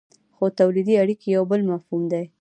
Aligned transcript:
خو 0.35 0.45
تولیدي 0.59 0.93
اړیکې 1.03 1.27
یو 1.35 1.43
بل 1.51 1.61
مفهوم 1.71 2.03
دی. 2.11 2.23